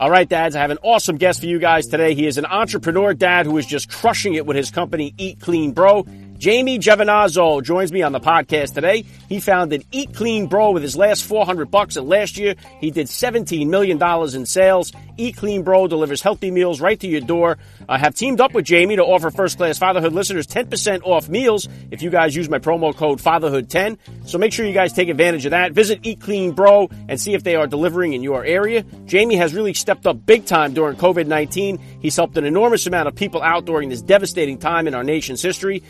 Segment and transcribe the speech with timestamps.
[0.00, 2.14] All right, dads, I have an awesome guest for you guys today.
[2.14, 5.70] He is an entrepreneur dad who is just crushing it with his company, Eat Clean
[5.70, 6.06] Bro.
[6.44, 9.06] Jamie Giovinazzo joins me on the podcast today.
[9.30, 13.06] He founded Eat Clean Bro with his last 400 bucks, and last year he did
[13.06, 13.98] $17 million
[14.36, 14.92] in sales.
[15.16, 17.56] Eat Clean Bro delivers healthy meals right to your door.
[17.88, 21.66] I have teamed up with Jamie to offer first class fatherhood listeners 10% off meals
[21.90, 23.96] if you guys use my promo code fatherhood10.
[24.26, 25.72] So make sure you guys take advantage of that.
[25.72, 28.82] Visit Eat Clean Bro and see if they are delivering in your area.
[29.06, 31.78] Jamie has really stepped up big time during COVID 19.
[32.02, 35.40] He's helped an enormous amount of people out during this devastating time in our nation's
[35.40, 35.82] history.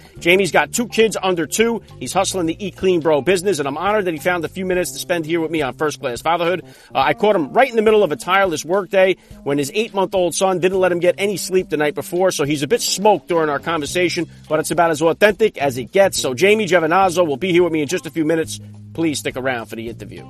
[0.45, 1.81] Jamie's got two kids under two.
[1.98, 4.67] He's hustling the Eat Clean Bro business, and I'm honored that he found a few
[4.67, 6.62] minutes to spend here with me on First Class Fatherhood.
[6.95, 9.95] Uh, I caught him right in the middle of a tireless workday when his eight
[9.95, 12.67] month old son didn't let him get any sleep the night before, so he's a
[12.69, 16.20] bit smoked during our conversation, but it's about as authentic as it gets.
[16.20, 18.61] So Jamie Giovinazzo will be here with me in just a few minutes.
[18.92, 20.27] Please stick around for the interview.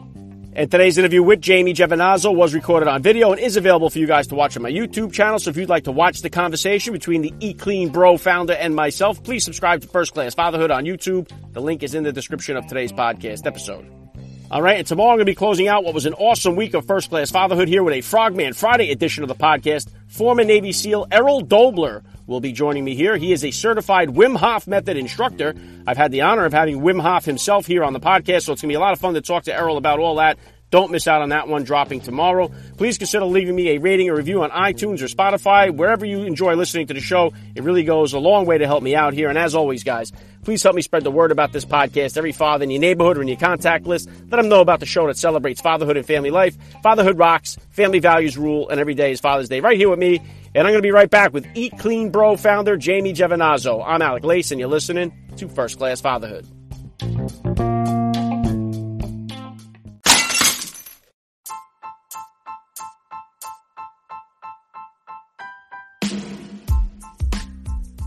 [0.56, 4.06] And today's interview with Jamie Giovinazzo was recorded on video and is available for you
[4.06, 5.40] guys to watch on my YouTube channel.
[5.40, 8.72] So if you'd like to watch the conversation between the Eat Clean Bro founder and
[8.72, 11.28] myself, please subscribe to First Class Fatherhood on YouTube.
[11.52, 13.84] The link is in the description of today's podcast episode.
[14.48, 16.74] All right, and tomorrow I'm going to be closing out what was an awesome week
[16.74, 19.90] of First Class Fatherhood here with a Frogman Friday edition of the podcast.
[20.06, 23.16] Former Navy SEAL Errol Dobler will be joining me here.
[23.16, 25.54] He is a certified Wim Hof method instructor.
[25.86, 28.62] I've had the honor of having Wim Hof himself here on the podcast, so it's
[28.62, 30.38] going to be a lot of fun to talk to Errol about all that.
[30.74, 32.50] Don't miss out on that one dropping tomorrow.
[32.76, 36.56] Please consider leaving me a rating or review on iTunes or Spotify, wherever you enjoy
[36.56, 37.32] listening to the show.
[37.54, 39.28] It really goes a long way to help me out here.
[39.28, 40.10] And as always, guys,
[40.42, 42.16] please help me spread the word about this podcast.
[42.16, 44.86] Every father in your neighborhood or in your contact list, let them know about the
[44.86, 46.56] show that celebrates fatherhood and family life.
[46.82, 49.60] Fatherhood rocks, family values rule, and every day is Father's Day.
[49.60, 50.16] Right here with me.
[50.56, 53.80] And I'm going to be right back with Eat Clean Bro founder Jamie Giovinazzo.
[53.86, 56.48] I'm Alec Lace, and you're listening to First Class Fatherhood.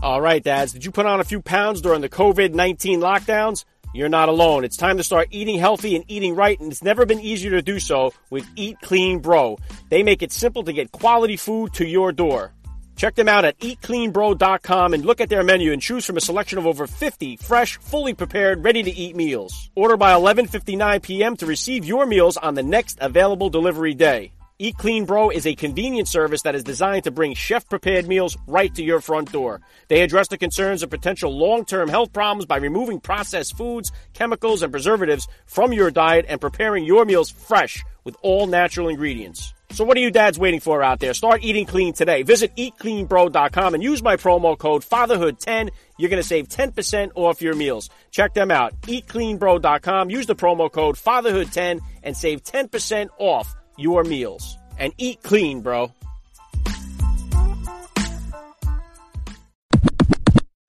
[0.00, 3.64] All right, dads, did you put on a few pounds during the COVID 19 lockdowns?
[3.92, 4.64] You're not alone.
[4.64, 7.62] It's time to start eating healthy and eating right, and it's never been easier to
[7.62, 9.58] do so with Eat Clean Bro.
[9.88, 12.54] They make it simple to get quality food to your door.
[12.94, 16.58] Check them out at eatcleanbro.com and look at their menu and choose from a selection
[16.58, 19.70] of over 50 fresh, fully prepared, ready to eat meals.
[19.74, 21.36] Order by 11:59 p.m.
[21.38, 24.32] to receive your meals on the next available delivery day.
[24.60, 28.36] Eat Clean Bro is a convenient service that is designed to bring chef prepared meals
[28.48, 29.60] right to your front door.
[29.86, 34.64] They address the concerns of potential long term health problems by removing processed foods, chemicals,
[34.64, 39.54] and preservatives from your diet and preparing your meals fresh with all natural ingredients.
[39.70, 41.14] So what are you dads waiting for out there?
[41.14, 42.24] Start eating clean today.
[42.24, 45.70] Visit eatcleanbro.com and use my promo code fatherhood10.
[45.98, 47.90] You're going to save 10% off your meals.
[48.10, 48.80] Check them out.
[48.80, 50.10] eatcleanbro.com.
[50.10, 55.92] Use the promo code fatherhood10 and save 10% off your meals and eat clean, bro.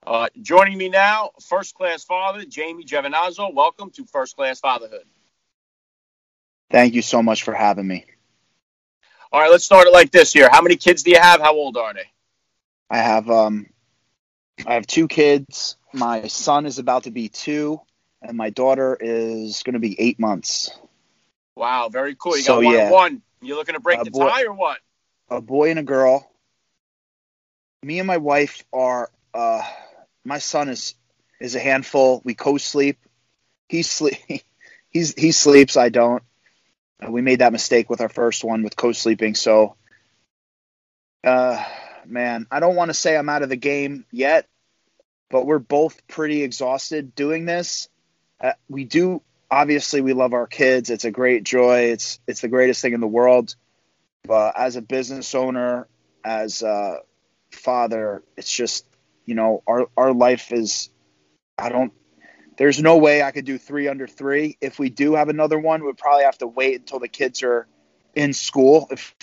[0.06, 3.54] Uh, joining me now, first class father Jamie Giovinazzo.
[3.54, 5.04] Welcome to First Class Fatherhood.
[6.72, 8.06] Thank you so much for having me.
[9.32, 10.50] All right, let's start it like this here.
[10.52, 11.42] How many kids do you have?
[11.42, 12.06] How old are they?
[12.90, 13.68] I have um
[14.66, 15.78] I have two kids.
[15.94, 17.80] My son is about to be two,
[18.22, 20.72] and my daughter is going to be eight months.
[21.56, 22.38] Wow, very cool.
[22.38, 23.22] You got so, one yeah, one.
[23.42, 24.78] You looking to break the boy, tie or what?
[25.30, 26.30] A boy and a girl.
[27.84, 29.12] Me and my wife are.
[29.34, 29.64] Uh,
[30.26, 30.96] my son is
[31.40, 32.22] is a handful.
[32.24, 32.98] We co-sleep.
[33.68, 34.18] He sleep.
[34.90, 35.78] He's he sleeps.
[35.78, 36.24] I don't.
[37.02, 39.36] Uh, we made that mistake with our first one with co-sleeping.
[39.36, 39.76] So,
[41.24, 41.64] uh,
[42.06, 44.48] man, I don't want to say I'm out of the game yet,
[45.30, 47.88] but we're both pretty exhausted doing this.
[48.42, 50.90] Uh, we do obviously we love our kids.
[50.90, 51.92] It's a great joy.
[51.92, 53.56] It's it's the greatest thing in the world.
[54.24, 55.88] But as a business owner,
[56.24, 57.00] as a
[57.52, 58.86] father, it's just
[59.26, 60.90] you know our our life is.
[61.58, 61.94] I don't.
[62.58, 64.58] There's no way I could do three under three.
[64.60, 67.68] If we do have another one, we'd probably have to wait until the kids are
[68.16, 68.88] in school.
[68.92, 69.16] If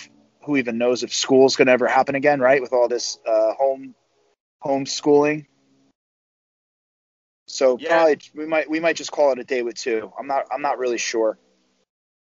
[0.45, 2.63] who even knows if school's going to ever happen again, right?
[2.63, 3.95] With all this uh, home
[4.65, 5.47] homeschooling.
[7.57, 7.89] So yeah.
[7.89, 10.13] probably we might we might just call it a day with two.
[10.19, 11.39] I'm not I'm not really sure.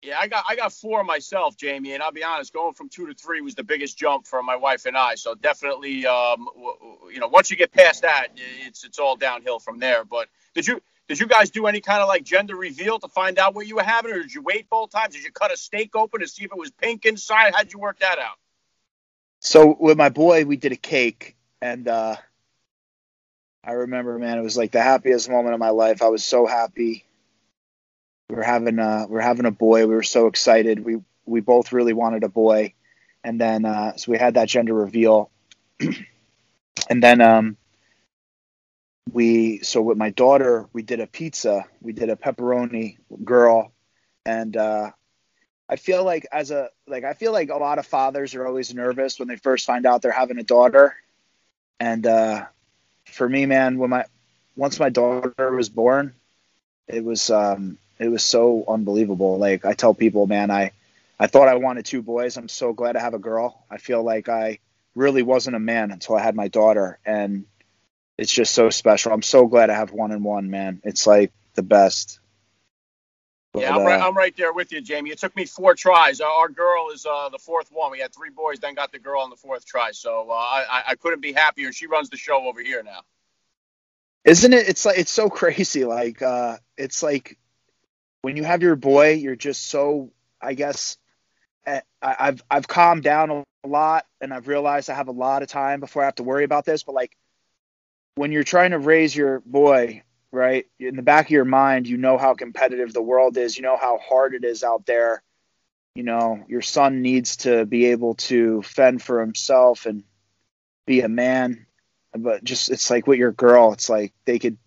[0.04, 3.08] Yeah, I got I got four myself, Jamie, and I'll be honest, going from two
[3.08, 5.16] to three was the biggest jump for my wife and I.
[5.16, 6.48] So definitely, um,
[7.12, 10.06] you know, once you get past that, it's it's all downhill from there.
[10.06, 13.40] But did you did you guys do any kind of like gender reveal to find
[13.40, 15.16] out what you were having, or did you wait both times?
[15.16, 17.54] Did you cut a steak open to see if it was pink inside?
[17.56, 18.38] How'd you work that out?
[19.40, 22.18] So with my boy, we did a cake, and uh,
[23.64, 26.02] I remember, man, it was like the happiest moment of my life.
[26.02, 27.06] I was so happy
[28.30, 29.86] we were having a we were having a boy.
[29.86, 30.84] We were so excited.
[30.84, 32.74] We we both really wanted a boy,
[33.24, 35.30] and then uh, so we had that gender reveal,
[36.90, 37.58] and then um,
[39.12, 41.66] we so with my daughter we did a pizza.
[41.82, 43.72] We did a pepperoni girl,
[44.26, 44.92] and uh,
[45.70, 48.74] I feel like as a like I feel like a lot of fathers are always
[48.74, 50.96] nervous when they first find out they're having a daughter,
[51.80, 52.46] and uh,
[53.06, 54.06] for me, man, when my
[54.56, 56.14] once my daughter was born,
[56.88, 59.38] it was um, it was so unbelievable.
[59.38, 60.72] Like I tell people, man, I
[61.20, 62.38] I thought I wanted two boys.
[62.38, 63.64] I'm so glad I have a girl.
[63.70, 64.60] I feel like I
[64.96, 67.46] really wasn't a man until I had my daughter, and
[68.18, 69.12] it's just so special.
[69.12, 70.82] I'm so glad I have one and one, man.
[70.84, 72.20] It's like the best.
[73.54, 75.12] But, yeah, I'm right, uh, I'm right there with you, Jamie.
[75.12, 76.20] It took me four tries.
[76.22, 77.92] Our girl is uh, the fourth one.
[77.92, 79.92] We had three boys, then got the girl on the fourth try.
[79.92, 81.72] So uh, I, I couldn't be happier.
[81.72, 83.02] She runs the show over here now.
[84.26, 84.68] Isn't it?
[84.68, 85.86] It's like it's so crazy.
[85.86, 87.38] Like uh, it's like
[88.24, 90.12] when you have your boy, you're just so,
[90.42, 90.98] I guess,
[91.68, 95.44] eh, I, I've I've calmed down a lot, and I've realized I have a lot
[95.44, 96.84] of time before I have to worry about this.
[96.84, 97.16] But like,
[98.16, 100.02] when you're trying to raise your boy,
[100.34, 103.56] right, in the back of your mind, you know how competitive the world is.
[103.56, 105.22] You know how hard it is out there.
[105.96, 110.04] You know, your son needs to be able to fend for himself and
[110.88, 111.68] be a man.
[112.16, 114.58] But just it's like with your girl, it's like they could.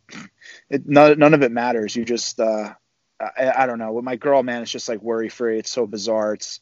[0.70, 1.94] It, none, none of it matters.
[1.94, 2.74] You just uh,
[3.20, 3.92] I, I don't know.
[3.92, 5.58] With my girl, man, it's just like worry free.
[5.58, 6.34] It's so bizarre.
[6.34, 6.60] It's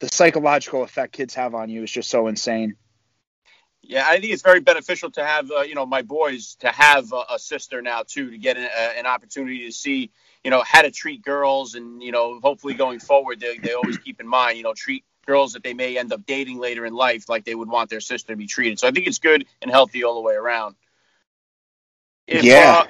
[0.00, 2.76] the psychological effect kids have on you is just so insane.
[3.88, 7.12] Yeah, I think it's very beneficial to have, uh, you know, my boys to have
[7.12, 10.10] a, a sister now too, to get an, uh, an, opportunity to see,
[10.42, 13.96] you know, how to treat girls, and you know, hopefully going forward, they, they always
[13.98, 16.94] keep in mind, you know, treat girls that they may end up dating later in
[16.94, 18.78] life like they would want their sister to be treated.
[18.78, 20.74] So I think it's good and healthy all the way around.
[22.26, 22.86] If, yeah, uh,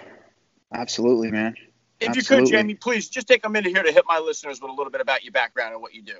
[0.73, 1.57] absolutely, man.
[1.99, 2.37] If Absolutely.
[2.37, 4.75] you could, Jamie, please just take a minute here to hit my listeners with a
[4.75, 6.19] little bit about your background and what you do.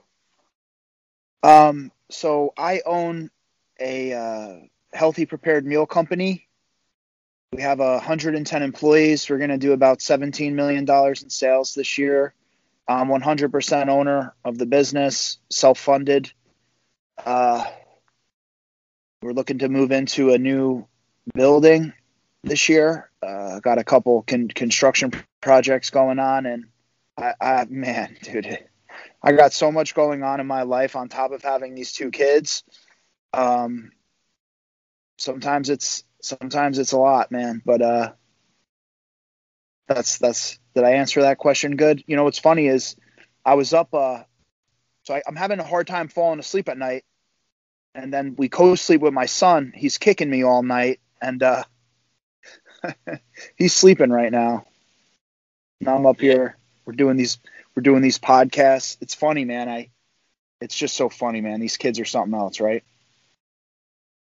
[1.43, 3.31] Um, so I own
[3.81, 6.49] a uh, healthy prepared meal company.
[7.53, 9.29] We have 110 employees.
[9.31, 12.35] We're going to do about 17 million dollars in sales this year.
[12.89, 16.33] I'm 100% owner of the business, self-funded.
[17.25, 17.65] Uh,
[19.23, 20.87] we're looking to move into a new
[21.35, 21.93] building
[22.45, 23.11] this year.
[23.23, 26.67] Uh, got a couple con- construction projects going on, and
[27.17, 28.59] I, I, man, dude,
[29.23, 32.11] I got so much going on in my life on top of having these two
[32.11, 32.63] kids.
[33.33, 33.93] Um,
[35.19, 37.63] sometimes it's sometimes it's a lot, man.
[37.65, 38.13] But uh,
[39.89, 42.03] that's that's did I answer that question good?
[42.07, 42.97] You know what's funny is
[43.45, 43.95] I was up.
[43.95, 44.23] Uh,
[45.05, 47.05] so I, I'm having a hard time falling asleep at night,
[47.95, 49.73] and then we co-sleep with my son.
[49.75, 51.65] He's kicking me all night, and uh,
[53.57, 54.67] he's sleeping right now.
[55.81, 56.57] Now I'm up here.
[56.85, 57.39] We're doing these.
[57.75, 58.97] We're doing these podcasts.
[59.01, 59.69] It's funny, man.
[59.69, 59.91] I.
[60.59, 61.61] It's just so funny, man.
[61.61, 62.83] These kids are something else, right?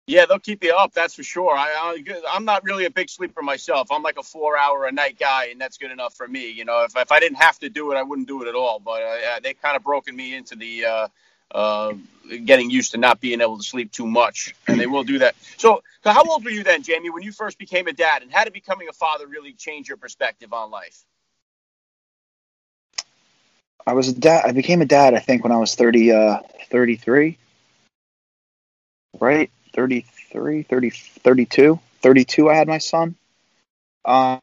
[0.09, 0.91] Yeah, they'll keep you up.
[0.91, 1.55] That's for sure.
[1.55, 3.91] I, I am not really a big sleeper myself.
[3.91, 6.49] I'm like a four hour a night guy, and that's good enough for me.
[6.49, 8.55] You know, if if I didn't have to do it, I wouldn't do it at
[8.55, 8.79] all.
[8.79, 10.85] But uh, they kind of broken me into the.
[10.85, 11.07] Uh,
[11.51, 11.93] uh,
[12.45, 15.35] getting used to not being able to sleep too much, and they will do that.
[15.57, 18.31] So, so how old were you then, Jamie, when you first became a dad, and
[18.31, 21.03] how did becoming a father really change your perspective on life?
[23.87, 24.45] I was a dad.
[24.45, 25.15] I became a dad.
[25.15, 27.35] I think when I was 30, uh, 33,
[29.19, 29.49] right?
[29.73, 32.49] 33, 30, 32, 32.
[32.49, 33.15] I had my son.
[34.05, 34.39] Um,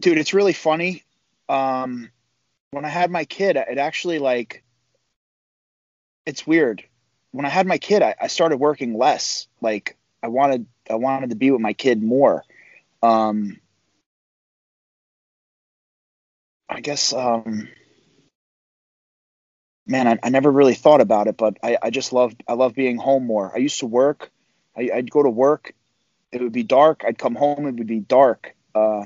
[0.00, 1.02] dude, it's really funny.
[1.48, 2.10] Um,
[2.70, 4.62] when I had my kid, it actually like,
[6.26, 6.82] it's weird.
[7.32, 9.46] When I had my kid, I, I started working less.
[9.60, 12.44] Like I wanted, I wanted to be with my kid more.
[13.02, 13.60] Um,
[16.68, 17.68] I guess, um,
[19.86, 22.74] man, I, I, never really thought about it, but I, I just love, I love
[22.74, 23.52] being home more.
[23.54, 24.30] I used to work.
[24.76, 25.74] I, would go to work.
[26.32, 27.02] It would be dark.
[27.06, 27.66] I'd come home.
[27.66, 28.54] It would be dark.
[28.74, 29.04] Uh,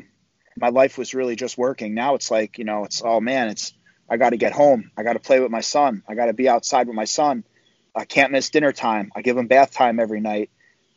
[0.56, 1.94] my life was really just working.
[1.94, 3.72] Now it's like, you know, it's, oh man, it's,
[4.08, 4.90] I got to get home.
[4.96, 6.02] I got to play with my son.
[6.08, 7.44] I got to be outside with my son.
[7.94, 9.10] I can't miss dinner time.
[9.14, 10.50] I give him bath time every night.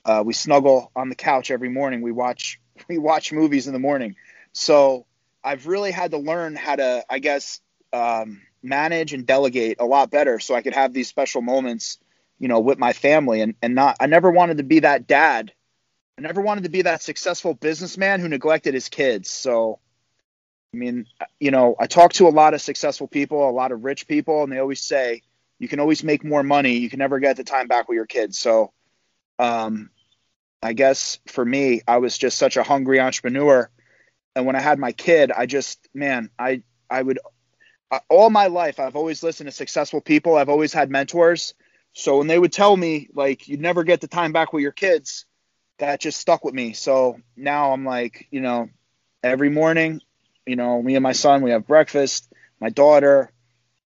[0.05, 2.01] Uh, we snuggle on the couch every morning.
[2.01, 4.15] We watch, we watch movies in the morning.
[4.53, 5.05] So
[5.43, 7.59] I've really had to learn how to, I guess,
[7.91, 11.97] um, manage and delegate a lot better so I could have these special moments,
[12.39, 15.51] you know, with my family and, and not, I never wanted to be that dad.
[16.17, 19.29] I never wanted to be that successful businessman who neglected his kids.
[19.29, 19.79] So,
[20.73, 21.05] I mean,
[21.39, 24.43] you know, I talk to a lot of successful people, a lot of rich people,
[24.43, 25.21] and they always say,
[25.59, 26.77] you can always make more money.
[26.77, 28.39] You can never get the time back with your kids.
[28.39, 28.71] So,
[29.37, 29.89] um,
[30.63, 33.69] I guess for me, I was just such a hungry entrepreneur.
[34.35, 37.19] And when I had my kid, I just, man, I, I would,
[38.09, 40.35] all my life, I've always listened to successful people.
[40.35, 41.53] I've always had mentors.
[41.93, 44.71] So when they would tell me, like, you'd never get the time back with your
[44.71, 45.25] kids,
[45.79, 46.73] that just stuck with me.
[46.73, 48.69] So now I'm like, you know,
[49.23, 50.01] every morning,
[50.45, 52.31] you know, me and my son, we have breakfast.
[52.59, 53.31] My daughter,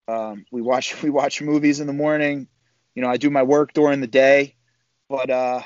[0.07, 2.47] um, we watch we watch movies in the morning.
[2.95, 4.55] You know, I do my work during the day,
[5.07, 5.61] but uh,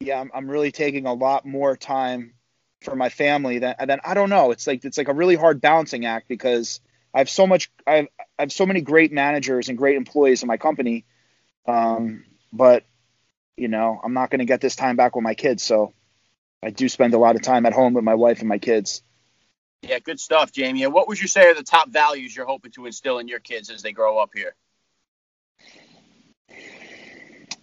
[0.00, 2.34] yeah, I'm, I'm really taking a lot more time
[2.82, 4.50] for my family than and then I don't know.
[4.50, 6.80] It's like it's like a really hard balancing act because
[7.12, 8.06] I have so much I have,
[8.38, 11.04] I have so many great managers and great employees in my company,
[11.66, 12.84] um, but
[13.56, 15.62] you know I'm not going to get this time back with my kids.
[15.62, 15.92] So
[16.62, 19.02] I do spend a lot of time at home with my wife and my kids.
[19.82, 20.84] Yeah, good stuff, Jamie.
[20.84, 23.40] And what would you say are the top values you're hoping to instill in your
[23.40, 24.54] kids as they grow up here?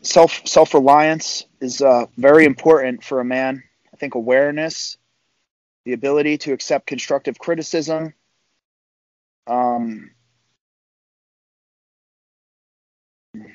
[0.01, 3.63] Self self reliance is uh, very important for a man.
[3.93, 4.97] I think awareness,
[5.85, 8.13] the ability to accept constructive criticism,
[9.47, 10.11] um,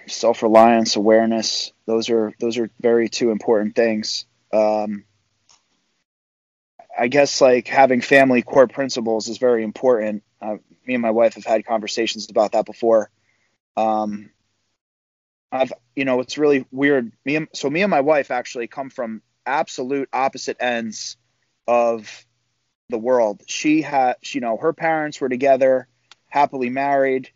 [0.07, 1.73] self reliance, awareness.
[1.87, 4.27] Those are those are very two important things.
[4.53, 5.05] Um,
[6.99, 10.23] I guess like having family core principles is very important.
[10.41, 10.57] Uh,
[10.87, 13.11] me and my wife have had conversations about that before.
[13.77, 14.31] Um,
[15.51, 17.13] I've, you know, it's really weird.
[17.25, 21.17] Me and so me and my wife actually come from absolute opposite ends
[21.67, 22.27] of
[22.89, 23.43] the world.
[23.47, 25.89] She had, you know, her parents were together,
[26.29, 27.31] happily married.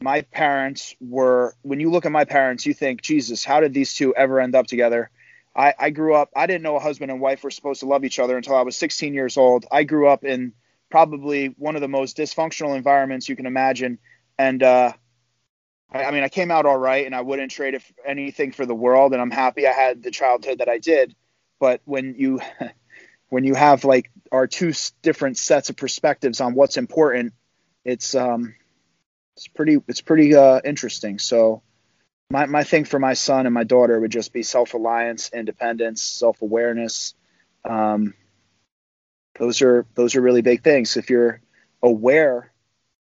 [0.00, 1.54] My parents were.
[1.62, 4.54] When you look at my parents, you think, Jesus, how did these two ever end
[4.54, 5.10] up together?
[5.54, 8.04] I, I grew up, I didn't know a husband and wife were supposed to love
[8.04, 9.66] each other until I was 16 years old.
[9.70, 10.54] I grew up in
[10.90, 13.98] probably one of the most dysfunctional environments you can imagine.
[14.38, 14.92] And, uh,
[15.92, 18.74] I, I mean, I came out all right and I wouldn't trade anything for the
[18.74, 19.12] world.
[19.12, 21.14] And I'm happy I had the childhood that I did.
[21.60, 22.40] But when you,
[23.32, 27.32] when you have like our two different sets of perspectives on what's important,
[27.82, 28.54] it's, um,
[29.38, 31.18] it's pretty, it's pretty, uh, interesting.
[31.18, 31.62] So,
[32.28, 37.14] my, my thing for my son and my daughter would just be self-reliance independence self-awareness.
[37.64, 38.12] Um,
[39.38, 40.98] those are those are really big things.
[40.98, 41.40] If you're
[41.82, 42.52] aware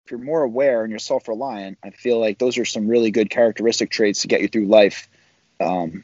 [0.06, 3.30] if you're more aware and you're self-reliant i feel like those are some really good
[3.30, 5.10] characteristic traits to get you through life.
[5.60, 6.04] Um,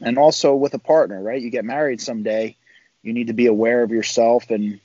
[0.00, 1.40] and also with a partner right?
[1.40, 2.56] You get married someday
[3.04, 4.80] you need to be aware of yourself and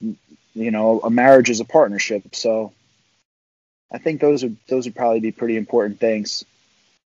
[0.00, 2.72] you know a marriage is a partnership so
[3.90, 6.44] I think those are those would probably be pretty important things.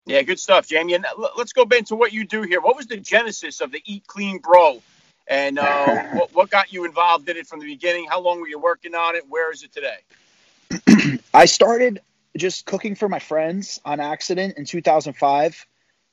[0.05, 0.95] Yeah, good stuff, Jamie.
[0.95, 1.05] And
[1.37, 2.59] let's go back to what you do here.
[2.59, 4.81] What was the genesis of the Eat Clean Bro,
[5.27, 8.07] and uh, what, what got you involved in it from the beginning?
[8.09, 9.23] How long were you working on it?
[9.29, 11.19] Where is it today?
[11.33, 12.01] I started
[12.35, 15.67] just cooking for my friends on accident in 2005.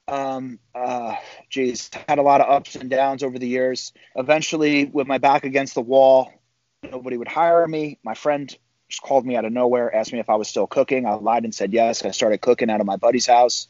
[0.09, 1.17] Um, uh,
[1.49, 3.93] geez, had a lot of ups and downs over the years.
[4.17, 6.33] Eventually, with my back against the wall,
[6.83, 7.99] nobody would hire me.
[8.03, 8.55] My friend
[8.89, 11.07] just called me out of nowhere, asked me if I was still cooking.
[11.07, 12.05] I lied and said yes.
[12.05, 13.69] I started cooking out of my buddy's house.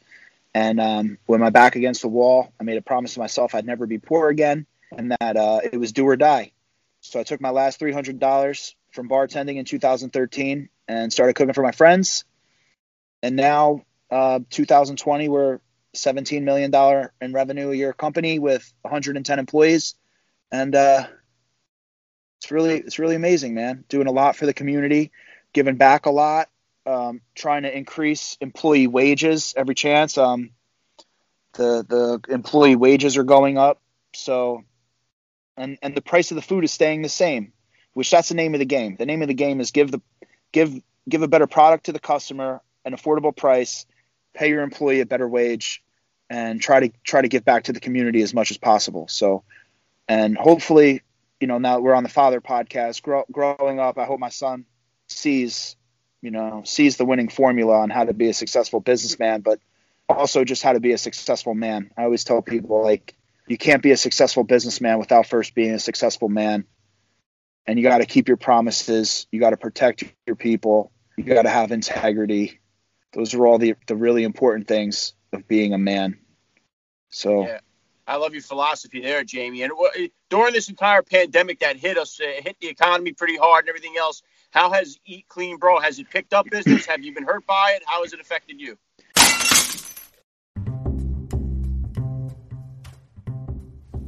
[0.54, 3.66] And um, with my back against the wall, I made a promise to myself I'd
[3.66, 6.52] never be poor again and that uh, it was do or die.
[7.00, 11.72] So I took my last $300 from bartending in 2013 and started cooking for my
[11.72, 12.24] friends.
[13.22, 15.60] And now, uh, 2020, we're
[15.94, 19.94] $17 million in revenue a year company with 110 employees.
[20.52, 21.06] And uh,
[22.40, 23.84] it's really it's really amazing, man.
[23.88, 25.12] Doing a lot for the community,
[25.52, 26.48] giving back a lot,
[26.86, 30.16] um, trying to increase employee wages every chance.
[30.16, 30.50] Um,
[31.54, 33.80] the the employee wages are going up,
[34.14, 34.64] so
[35.56, 37.52] and and the price of the food is staying the same,
[37.92, 38.96] which that's the name of the game.
[38.96, 40.00] The name of the game is give the
[40.52, 43.84] give give a better product to the customer, an affordable price,
[44.34, 45.82] pay your employee a better wage,
[46.28, 49.08] and try to try to give back to the community as much as possible.
[49.08, 49.44] So,
[50.08, 51.02] and hopefully
[51.40, 53.02] you know, now we're on the father podcast.
[53.02, 54.66] Grow, growing up, I hope my son
[55.08, 55.74] sees,
[56.20, 59.58] you know, sees the winning formula on how to be a successful businessman, but
[60.08, 61.90] also just how to be a successful man.
[61.96, 63.16] I always tell people like
[63.48, 66.66] you can't be a successful businessman without first being a successful man.
[67.66, 69.26] And you got to keep your promises.
[69.32, 70.92] You got to protect your people.
[71.16, 72.59] You got to have integrity.
[73.12, 76.18] Those are all the the really important things of being a man.
[77.10, 77.46] So.
[77.46, 77.60] Yeah.
[78.06, 79.62] I love your philosophy there, Jamie.
[79.62, 79.72] And
[80.30, 83.94] during this entire pandemic that hit us, uh, hit the economy pretty hard and everything
[83.96, 84.22] else.
[84.50, 85.78] How has Eat Clean Bro?
[85.78, 86.86] Has it picked up business?
[86.86, 87.84] Have you been hurt by it?
[87.86, 88.76] How has it affected you?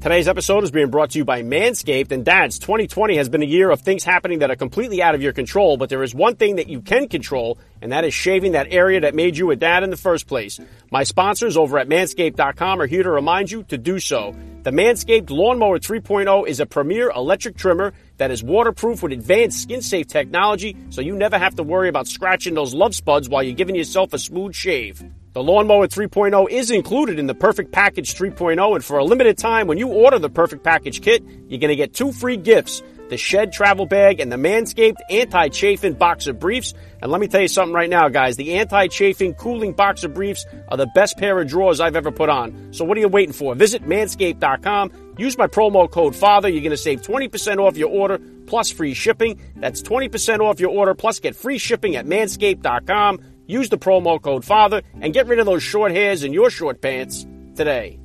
[0.02, 2.10] Today's episode is being brought to you by Manscaped.
[2.10, 5.22] And dads, 2020 has been a year of things happening that are completely out of
[5.22, 8.50] your control, but there is one thing that you can control, and that is shaving
[8.50, 10.58] that area that made you a dad in the first place.
[10.90, 14.34] My sponsors over at manscaped.com are here to remind you to do so.
[14.64, 19.82] The Manscaped Lawnmower 3.0 is a premier electric trimmer that is waterproof with advanced skin
[19.82, 23.54] safe technology, so you never have to worry about scratching those love spuds while you're
[23.54, 25.00] giving yourself a smooth shave.
[25.32, 29.66] The Lawnmower 3.0 is included in the Perfect Package 3.0, and for a limited time,
[29.66, 33.16] when you order the Perfect Package kit, you're going to get two free gifts the
[33.18, 36.72] Shed Travel Bag and the Manscaped Anti Chafing Boxer Briefs.
[37.00, 40.46] And let me tell you something right now, guys the Anti Chafing Cooling Boxer Briefs
[40.68, 42.72] are the best pair of drawers I've ever put on.
[42.72, 43.54] So what are you waiting for?
[43.54, 46.48] Visit manscaped.com, use my promo code FATHER.
[46.48, 49.40] You're going to save 20% off your order plus free shipping.
[49.56, 53.20] That's 20% off your order plus get free shipping at manscaped.com.
[53.52, 56.80] Use the promo code FATHER and get rid of those short hairs in your short
[56.80, 57.98] pants today.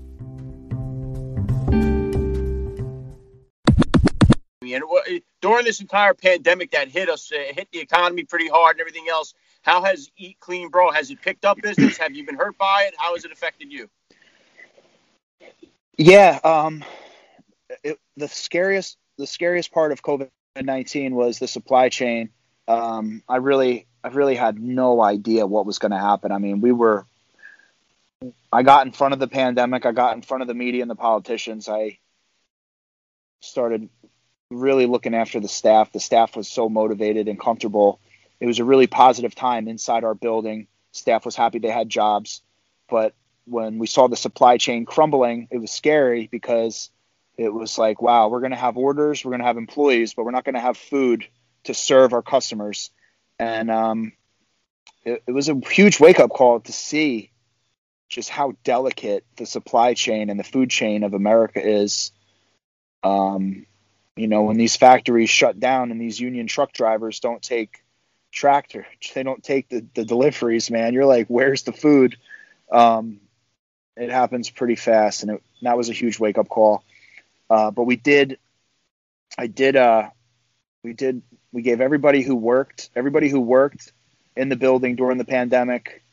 [4.70, 4.84] And
[5.42, 9.06] during this entire pandemic that hit us, uh, hit the economy pretty hard and everything
[9.10, 10.92] else, how has Eat Clean Bro?
[10.92, 11.98] Has it picked up business?
[11.98, 12.96] Have you been hurt by it?
[12.98, 13.90] How has it affected you?
[15.98, 16.84] Yeah, um,
[17.86, 20.30] it, the scariest the scariest part of COVID
[20.62, 22.32] nineteen was the supply chain.
[22.68, 26.32] Um, I really I really had no idea what was going to happen.
[26.32, 27.06] I mean, we were.
[28.52, 29.86] I got in front of the pandemic.
[29.86, 31.68] I got in front of the media and the politicians.
[31.68, 32.00] I
[33.42, 33.90] started
[34.50, 35.92] really looking after the staff.
[35.92, 38.00] The staff was so motivated and comfortable.
[38.40, 40.68] It was a really positive time inside our building.
[40.92, 42.42] Staff was happy they had jobs.
[42.90, 43.14] But
[43.46, 46.90] when we saw the supply chain crumbling, it was scary because
[47.38, 50.26] it was like, wow, we're going to have orders, we're going to have employees, but
[50.26, 51.28] we're not going to have food
[51.66, 52.90] to serve our customers
[53.40, 54.12] and um,
[55.06, 57.32] it, it was a huge wake up call to see
[58.10, 62.12] just how delicate the supply chain and the food chain of America is.
[63.04, 63.66] Um,
[64.16, 67.84] you know, when these factories shut down and these union truck drivers don't take
[68.32, 72.18] tractor, they don't take the, the deliveries, man, you're like, where's the food?
[72.72, 73.20] Um,
[73.96, 75.24] it happens pretty fast.
[75.24, 76.84] And it, that was a huge wake up call.
[77.50, 78.40] Uh, but we did,
[79.38, 80.10] I did, uh,
[80.84, 83.92] we did we gave everybody who worked, everybody who worked
[84.36, 86.04] in the building during the pandemic.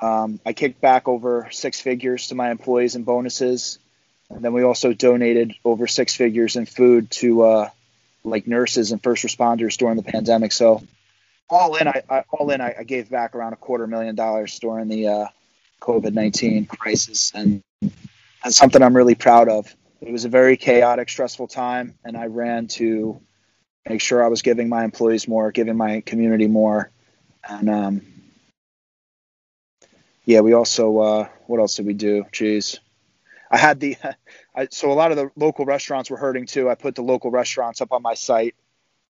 [0.00, 3.78] Um, I kicked back over six figures to my employees and bonuses,
[4.30, 7.70] and then we also donated over six figures in food to uh,
[8.24, 10.52] like nurses and first responders during the pandemic.
[10.52, 10.82] So
[11.48, 14.58] all in, I, I all in, I, I, gave back around a quarter million dollars
[14.58, 15.26] during the uh,
[15.80, 17.62] COVID nineteen crisis, and
[18.42, 19.74] that's something I'm really proud of.
[20.00, 23.20] It was a very chaotic, stressful time, and I ran to
[23.88, 26.90] make sure I was giving my employees more, giving my community more,
[27.48, 28.02] and um,
[30.24, 32.24] yeah, we also uh, what else did we do?
[32.32, 32.78] Jeez,
[33.50, 33.96] I had the
[34.54, 36.70] I, so a lot of the local restaurants were hurting too.
[36.70, 38.54] I put the local restaurants up on my site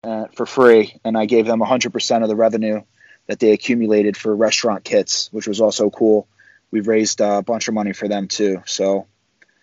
[0.05, 2.83] uh, for free, and I gave them 100% of the revenue
[3.27, 6.27] that they accumulated for restaurant kits, which was also cool.
[6.71, 8.63] We've raised a bunch of money for them too.
[8.67, 9.07] So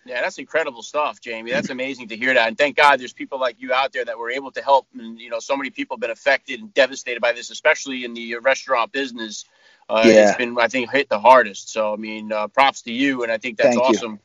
[0.08, 1.50] yeah, that's incredible stuff, Jamie.
[1.50, 2.48] That's amazing to hear that.
[2.48, 4.86] And thank God there's people like you out there that were able to help.
[4.98, 8.14] And, you know, so many people have been affected and devastated by this, especially in
[8.14, 9.44] the restaurant business.
[9.88, 10.28] Uh, yeah.
[10.28, 11.70] It's been, I think, hit the hardest.
[11.70, 13.22] So, I mean, uh, props to you.
[13.22, 14.20] And I think that's thank awesome.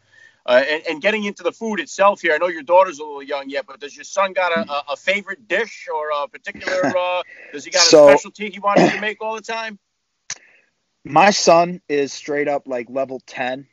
[0.46, 3.24] Uh, and, and, getting into the food itself here, I know your daughter's a little
[3.24, 7.24] young yet, but does your son got a, a favorite dish or a particular, uh,
[7.54, 9.80] does he got a specialty he wants to make all the time?
[11.06, 13.67] My son is straight up like level 10.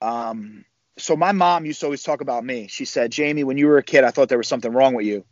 [0.00, 0.64] Um,
[1.02, 2.68] so my mom used to always talk about me.
[2.68, 5.04] She said, Jamie, when you were a kid, I thought there was something wrong with
[5.04, 5.24] you.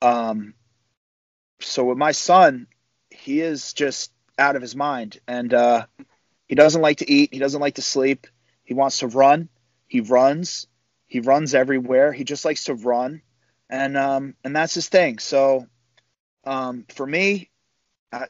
[0.00, 0.54] Um,
[1.60, 2.66] so with my son,
[3.10, 5.84] he is just out of his mind, and uh,
[6.46, 7.34] he doesn't like to eat.
[7.34, 8.26] He doesn't like to sleep.
[8.64, 9.50] He wants to run.
[9.86, 10.66] He runs.
[11.06, 12.10] He runs everywhere.
[12.10, 13.20] He just likes to run,
[13.68, 15.18] and um, and that's his thing.
[15.18, 15.66] So
[16.44, 17.50] um, for me,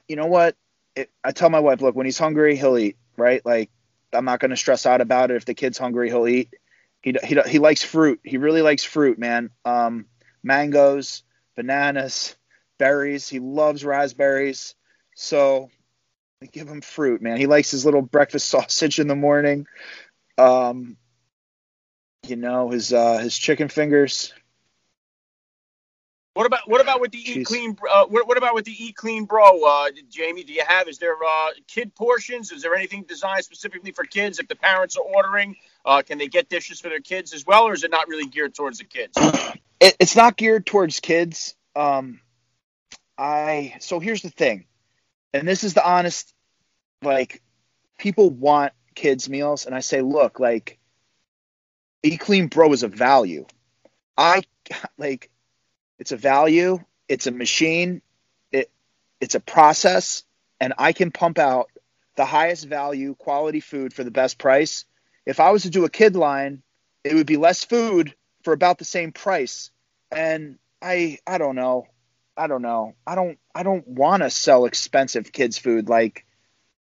[0.08, 0.56] you know what?
[0.96, 2.96] It, I tell my wife, look, when he's hungry, he'll eat.
[3.16, 3.44] Right?
[3.44, 3.70] Like
[4.12, 5.36] I'm not going to stress out about it.
[5.36, 6.54] If the kid's hungry, he'll eat
[7.02, 8.20] he he he likes fruit.
[8.24, 9.50] He really likes fruit, man.
[9.64, 10.06] Um,
[10.42, 11.22] mangoes,
[11.56, 12.36] bananas,
[12.78, 13.28] berries.
[13.28, 14.74] He loves raspberries.
[15.14, 15.70] So
[16.52, 17.36] give him fruit, man.
[17.36, 19.66] He likes his little breakfast sausage in the morning.
[20.36, 20.96] Um,
[22.26, 24.32] you know his uh, his chicken fingers.
[26.34, 27.76] What about what about with the Eat Clean?
[27.90, 30.44] Uh, what, what, about with the Eat Clean Bro, uh, Jamie?
[30.44, 30.86] Do you have?
[30.86, 32.52] Is there uh, kid portions?
[32.52, 34.38] Is there anything designed specifically for kids?
[34.38, 35.56] If the parents are ordering,
[35.88, 38.26] uh, can they get dishes for their kids as well, or is it not really
[38.26, 39.16] geared towards the kids?
[39.80, 41.54] It, it's not geared towards kids.
[41.76, 42.18] Um,
[43.16, 44.66] I so here's the thing,
[45.32, 46.34] and this is the honest,
[47.00, 47.40] like
[47.96, 50.80] people want kids meals, and I say, look, like
[52.02, 53.46] Eat Clean Bro is a value.
[54.16, 54.42] I
[54.98, 55.30] like
[56.00, 58.02] it's a value, it's a machine,
[58.50, 58.68] it
[59.20, 60.24] it's a process,
[60.58, 61.70] and I can pump out
[62.16, 64.84] the highest value quality food for the best price.
[65.28, 66.62] If I was to do a kid line,
[67.04, 68.14] it would be less food
[68.44, 69.70] for about the same price.
[70.10, 71.86] And I I don't know.
[72.34, 72.94] I don't know.
[73.06, 76.24] I don't I don't want to sell expensive kids food like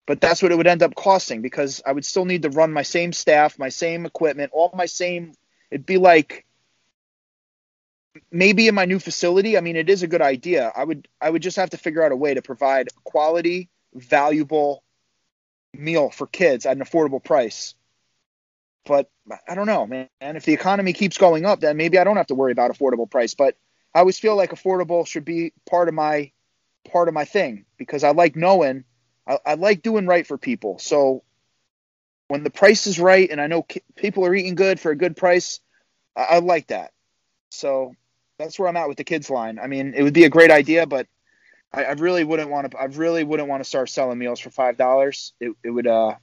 [0.04, 2.72] but that's what it would end up costing because I would still need to run
[2.72, 5.32] my same staff, my same equipment, all my same
[5.70, 6.44] it'd be like
[8.30, 10.70] maybe in my new facility, I mean, it is a good idea.
[10.76, 14.82] I would I would just have to figure out a way to provide quality, valuable
[15.72, 17.74] meal for kids at an affordable price.
[18.86, 19.10] But
[19.48, 20.08] I don't know, man.
[20.20, 22.72] And if the economy keeps going up, then maybe I don't have to worry about
[22.72, 23.34] affordable price.
[23.34, 23.56] But
[23.94, 26.32] I always feel like affordable should be part of my
[26.92, 28.84] part of my thing because I like knowing
[29.26, 30.78] I, I like doing right for people.
[30.78, 31.24] So
[32.28, 35.16] when the price is right and I know people are eating good for a good
[35.16, 35.60] price,
[36.16, 36.92] I, I like that.
[37.50, 37.94] So
[38.38, 39.58] that's where I'm at with the kids line.
[39.58, 41.06] I mean, it would be a great idea, but
[41.72, 42.78] I, I really wouldn't want to.
[42.78, 45.32] I really wouldn't want to start selling meals for five dollars.
[45.40, 45.86] It, it would.
[45.86, 46.14] uh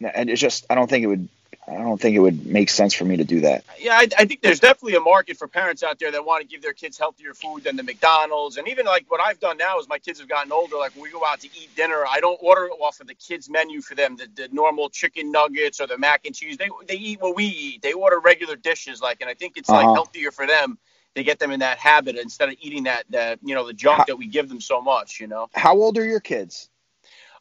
[0.00, 0.66] And it's just.
[0.70, 1.28] I don't think it would.
[1.68, 3.64] I don't think it would make sense for me to do that.
[3.78, 6.48] Yeah, I, I, think there's definitely a market for parents out there that want to
[6.48, 8.56] give their kids healthier food than the McDonald's.
[8.56, 10.76] And even like what I've done now is my kids have gotten older.
[10.76, 13.48] Like when we go out to eat dinner, I don't order off of the kids'
[13.48, 16.56] menu for them, the, the normal chicken nuggets or the mac and cheese.
[16.56, 17.82] They they eat what we eat.
[17.82, 19.00] They order regular dishes.
[19.00, 19.86] Like, and I think it's uh-huh.
[19.86, 20.76] like healthier for them
[21.14, 23.98] to get them in that habit instead of eating that that you know the junk
[23.98, 25.20] how, that we give them so much.
[25.20, 25.48] You know.
[25.54, 26.68] How old are your kids?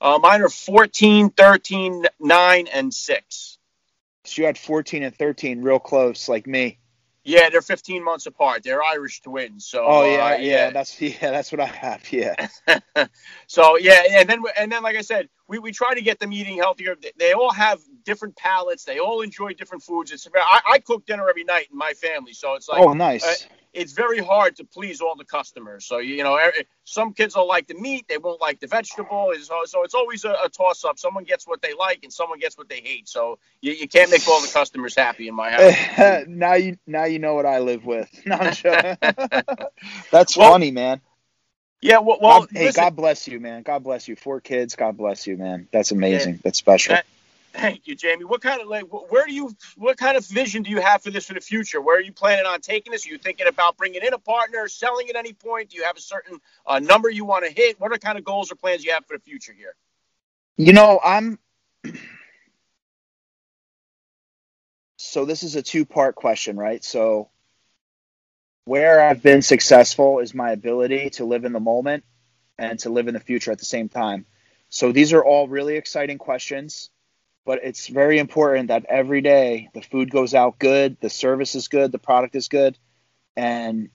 [0.01, 3.57] Uh, mine are 14, 13, 9, and 6.
[4.25, 6.79] So you had 14 and 13 real close, like me.
[7.23, 8.63] Yeah, they're 15 months apart.
[8.63, 9.65] They're Irish twins.
[9.65, 12.11] So Oh yeah, uh, yeah, yeah, that's yeah, that's what I have.
[12.11, 12.47] Yeah.
[13.47, 16.31] so yeah, and then and then like I said, we, we try to get them
[16.31, 16.95] eating healthier.
[17.17, 18.85] They all have different palates.
[18.85, 20.11] They all enjoy different foods.
[20.11, 23.23] It's I, I cook dinner every night in my family, so it's like oh nice.
[23.25, 23.47] Uh,
[23.79, 25.85] it's very hard to please all the customers.
[25.85, 26.37] So you know,
[26.83, 29.33] some kids will like the meat, they won't like the vegetable.
[29.41, 30.99] So, so it's always a, a toss up.
[30.99, 33.07] Someone gets what they like, and someone gets what they hate.
[33.07, 36.27] So you, you can't make all the customers happy in my house.
[36.27, 38.09] now you now you know what I live with.
[38.25, 38.37] No,
[40.11, 41.01] That's well, funny, man.
[41.81, 43.63] Yeah, well, well God, hey, God bless you, man.
[43.63, 44.15] God bless you.
[44.15, 44.75] Four kids.
[44.75, 45.67] God bless you, man.
[45.71, 46.35] That's amazing.
[46.35, 46.95] Yeah, That's special.
[46.95, 47.05] That,
[47.53, 48.25] Thank you, Jamie.
[48.25, 51.09] What kind of like where do you what kind of vision do you have for
[51.09, 51.81] this for the future?
[51.81, 53.05] Where are you planning on taking this?
[53.07, 55.71] Are you thinking about bringing in a partner, selling at any point?
[55.71, 57.79] Do you have a certain uh, number you want to hit?
[57.79, 59.75] What are kind of goals or plans you have for the future here?
[60.57, 61.39] You know, I'm
[64.97, 66.83] so this is a two-part question, right?
[66.83, 67.29] So
[68.65, 72.03] where I've been successful is my ability to live in the moment
[72.59, 74.27] and to live in the future at the same time.
[74.69, 76.91] So these are all really exciting questions
[77.45, 81.67] but it's very important that every day the food goes out good, the service is
[81.67, 82.77] good, the product is good,
[83.35, 83.89] and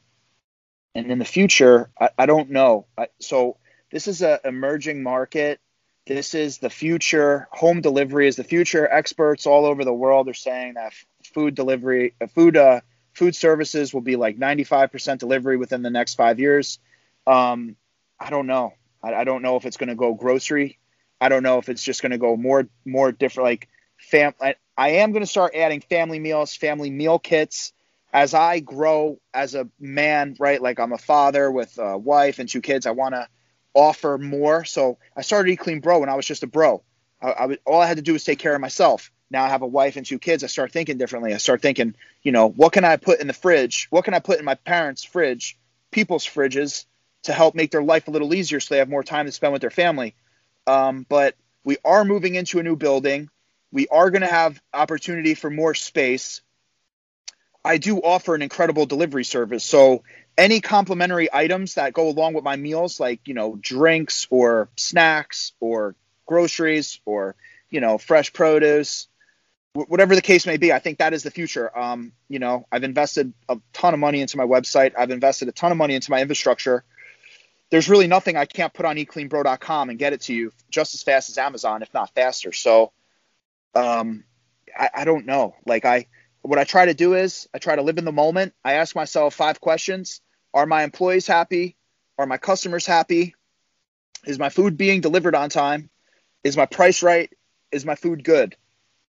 [0.95, 2.87] and in the future, I, I don't know.
[2.97, 3.59] I, so
[3.91, 5.61] this is an emerging market.
[6.07, 7.49] This is the future.
[7.51, 8.87] Home delivery is the future.
[8.87, 10.93] Experts all over the world are saying that
[11.33, 12.81] food delivery, uh, food, uh,
[13.13, 16.79] food services will be like 95% delivery within the next five years.
[17.27, 17.77] Um,
[18.21, 18.75] I don't know.
[19.03, 20.79] I, I don't know if it's going to go grocery
[21.25, 24.35] I don't know if it's just going to go more more different like fam.
[24.43, 27.73] I, I am going to start adding family meals, family meal kits
[28.13, 30.37] as I grow as a man.
[30.39, 32.85] Right, like I'm a father with a wife and two kids.
[32.85, 33.27] I want to
[33.73, 34.67] offer more.
[34.67, 36.83] So I started Eat Clean Bro when I was just a bro.
[37.23, 39.11] I, I all I had to do was take care of myself.
[39.31, 40.45] Now I have a wife and two kids.
[40.45, 41.33] I start thinking differently.
[41.33, 43.87] I start thinking, you know, what can I put in the fridge?
[43.89, 45.57] What can I put in my parents' fridge,
[45.91, 46.85] people's fridges,
[47.23, 49.55] to help make their life a little easier so they have more time to spend
[49.55, 50.15] with their family?
[50.67, 53.29] Um, but we are moving into a new building.
[53.73, 56.43] We are going to have opportunity for more space.
[57.65, 59.65] I do offer an incredible delivery service.
[59.65, 60.05] So
[60.37, 65.53] any complimentary items that go along with my meals, like, you know, drinks or snacks
[65.61, 65.95] or
[66.27, 67.37] groceries or,
[67.71, 69.09] you know, fresh produce,
[69.73, 71.77] whatever the case may be, I think that is the future.
[71.77, 74.93] Um, you know, I've invested a ton of money into my website.
[74.97, 76.85] I've invested a ton of money into my infrastructure
[77.75, 81.03] there's really nothing I can't put on eatcleanbro.com and get it to you just as
[81.03, 82.53] fast as Amazon, if not faster.
[82.53, 82.93] So,
[83.75, 84.23] um,
[84.79, 85.57] I, I don't know.
[85.67, 86.07] Like I,
[86.43, 88.55] what I try to do is I try to live in the moment.
[88.65, 90.21] I ask myself five questions:
[90.55, 91.77] Are my employees happy?
[92.17, 93.35] Are my customers happy?
[94.25, 95.91] Is my food being delivered on time?
[96.45, 97.29] Is my price right?
[97.73, 98.57] Is my food good?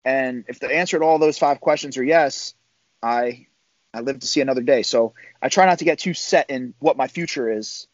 [0.02, 2.54] And if the answer to all those five questions are yes,
[3.02, 3.48] I
[3.92, 4.82] I live to see another day.
[4.82, 7.86] So I try not to get too set in what my future is.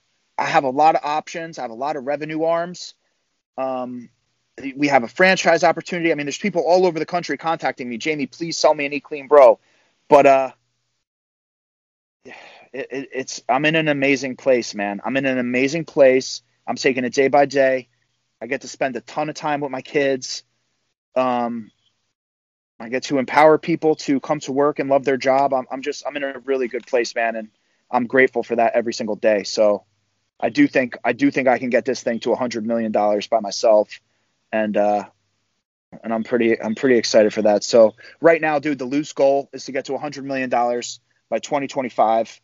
[0.42, 1.56] I have a lot of options.
[1.56, 2.94] I have a lot of revenue arms.
[3.56, 4.10] Um,
[4.76, 6.10] we have a franchise opportunity.
[6.10, 7.96] I mean, there's people all over the country contacting me.
[7.96, 9.60] Jamie, please sell me an Eat Clean Bro.
[10.08, 10.50] But uh,
[12.24, 12.34] it,
[12.72, 15.00] it, it's I'm in an amazing place, man.
[15.04, 16.42] I'm in an amazing place.
[16.66, 17.88] I'm taking it day by day.
[18.40, 20.42] I get to spend a ton of time with my kids.
[21.14, 21.70] Um,
[22.80, 25.54] I get to empower people to come to work and love their job.
[25.54, 27.48] I'm, I'm just I'm in a really good place, man, and
[27.92, 29.44] I'm grateful for that every single day.
[29.44, 29.84] So
[30.42, 33.28] I do think I do think I can get this thing to hundred million dollars
[33.28, 34.00] by myself,
[34.50, 35.04] and uh,
[36.02, 37.62] and I'm pretty I'm pretty excited for that.
[37.62, 41.00] So right now, dude, the loose goal is to get to hundred million dollars
[41.30, 42.40] by 2025.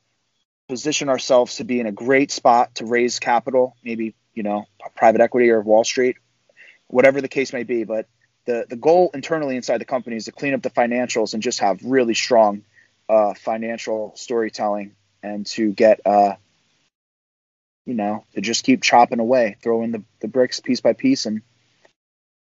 [0.68, 5.20] Position ourselves to be in a great spot to raise capital, maybe you know private
[5.20, 6.16] equity or Wall Street,
[6.86, 7.82] whatever the case may be.
[7.84, 8.06] But
[8.44, 11.60] the the goal internally inside the company is to clean up the financials and just
[11.60, 12.62] have really strong
[13.08, 16.34] uh, financial storytelling and to get uh,
[17.88, 21.26] you know to just keep chopping away, throw in the, the bricks piece by piece
[21.26, 21.42] and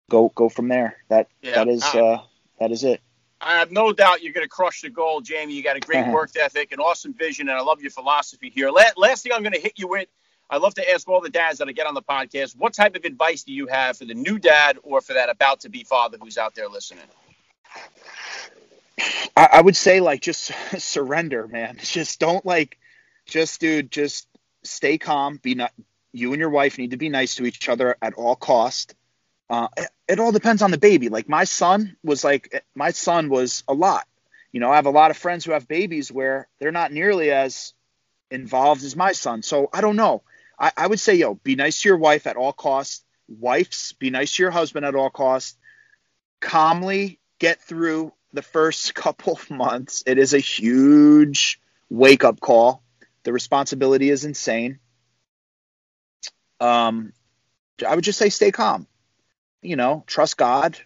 [0.10, 0.98] go go from there.
[1.10, 2.22] That yeah, that is uh,
[2.60, 3.02] that is it.
[3.40, 5.54] I have no doubt you're going to crush the goal, Jamie.
[5.54, 6.12] You got a great uh-huh.
[6.12, 8.72] work ethic, an awesome vision, and I love your philosophy here.
[8.72, 10.08] Last, last thing I'm going to hit you with
[10.50, 12.96] I love to ask all the dads that I get on the podcast, what type
[12.96, 15.84] of advice do you have for the new dad or for that about to be
[15.84, 17.04] father who's out there listening?
[19.36, 21.78] I, I would say like just surrender, man.
[21.82, 22.78] Just don't like,
[23.26, 24.28] just dude, just
[24.68, 25.40] stay calm.
[25.42, 25.74] Be not.
[26.14, 28.96] You and your wife need to be nice to each other at all cost.
[29.50, 31.10] Uh, it, it all depends on the baby.
[31.10, 34.08] Like my son was like, my son was a lot.
[34.52, 37.32] You know, I have a lot of friends who have babies where they're not nearly
[37.32, 37.74] as
[38.32, 39.44] involved as my son.
[39.44, 40.24] So I don't know.
[40.60, 43.04] I, I would say, yo, be nice to your wife at all costs.
[43.28, 45.58] Wives, be nice to your husband at all costs.
[46.40, 50.04] Calmly get through the first couple of months.
[50.06, 52.84] It is a huge wake up call.
[53.28, 54.80] The responsibility is insane.
[56.62, 57.12] Um,
[57.86, 58.88] I would just say stay calm.
[59.62, 60.78] You know, trust God.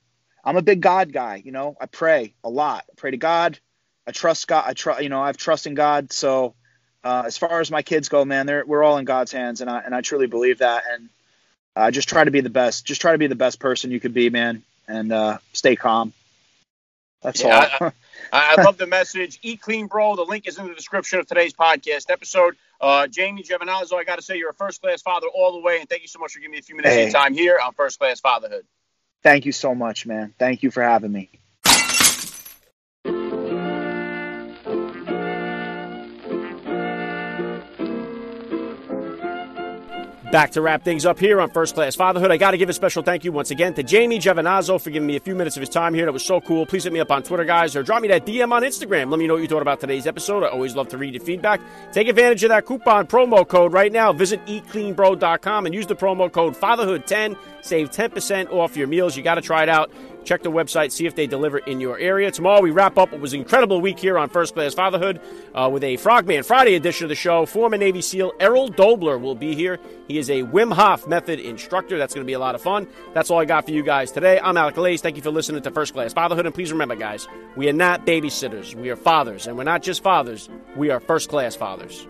[0.43, 1.43] I'm a big God guy.
[1.45, 2.85] You know, I pray a lot.
[2.89, 3.59] I pray to God.
[4.07, 4.63] I trust God.
[4.65, 5.03] I trust.
[5.03, 6.11] You know, I have trust in God.
[6.11, 6.55] So
[7.03, 9.69] uh, as far as my kids go, man, they're, we're all in God's hands, and
[9.69, 10.85] I and I truly believe that.
[10.91, 11.09] And
[11.75, 12.87] uh, just try to be the best.
[12.87, 16.11] Just try to be the best person you could be, man, and uh, stay calm.
[17.21, 17.93] That's yeah, all.
[18.31, 19.39] I, I, love the message.
[19.41, 20.15] Eat clean, bro.
[20.15, 22.55] The link is in the description of today's podcast episode.
[22.79, 25.79] Uh, Jamie Giovinazzo, I got to say, you're a first class father all the way,
[25.79, 27.07] and thank you so much for giving me a few minutes hey.
[27.07, 28.65] of your time here on First Class Fatherhood.
[29.23, 30.33] Thank you so much, man.
[30.39, 31.40] Thank you for having me.
[40.31, 42.31] Back to wrap things up here on First Class Fatherhood.
[42.31, 45.05] I got to give a special thank you once again to Jamie Giovinazzo for giving
[45.05, 46.05] me a few minutes of his time here.
[46.05, 46.65] That was so cool.
[46.65, 49.11] Please hit me up on Twitter, guys, or drop me that DM on Instagram.
[49.11, 50.45] Let me know what you thought about today's episode.
[50.45, 51.59] I always love to read your feedback.
[51.91, 54.13] Take advantage of that coupon promo code right now.
[54.13, 57.37] Visit eatcleanbro.com and use the promo code Fatherhood10.
[57.59, 59.17] Save 10% off your meals.
[59.17, 59.91] You got to try it out.
[60.23, 62.31] Check the website, see if they deliver in your area.
[62.31, 65.19] Tomorrow we wrap up what was an incredible week here on First Class Fatherhood
[65.53, 67.45] uh, with a Frogman Friday edition of the show.
[67.45, 69.79] Former Navy SEAL Errol Dobler will be here.
[70.07, 71.97] He is a Wim Hof method instructor.
[71.97, 72.87] That's going to be a lot of fun.
[73.13, 74.39] That's all I got for you guys today.
[74.39, 75.01] I'm Alec Lace.
[75.01, 76.45] Thank you for listening to First Class Fatherhood.
[76.45, 78.75] And please remember, guys, we are not babysitters.
[78.75, 79.47] We are fathers.
[79.47, 82.07] And we're not just fathers, we are first class fathers.